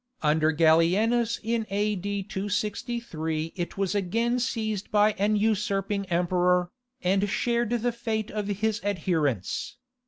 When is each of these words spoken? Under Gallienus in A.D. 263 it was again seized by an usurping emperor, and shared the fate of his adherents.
Under 0.23 0.51
Gallienus 0.51 1.39
in 1.43 1.67
A.D. 1.69 2.23
263 2.23 3.53
it 3.55 3.77
was 3.77 3.93
again 3.93 4.39
seized 4.39 4.89
by 4.89 5.11
an 5.19 5.35
usurping 5.35 6.05
emperor, 6.07 6.71
and 7.03 7.29
shared 7.29 7.69
the 7.69 7.91
fate 7.91 8.31
of 8.31 8.47
his 8.47 8.83
adherents. 8.83 9.77